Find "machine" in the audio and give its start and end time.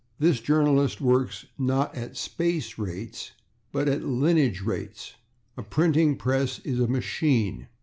6.87-7.67